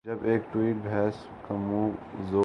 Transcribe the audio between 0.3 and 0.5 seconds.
ایک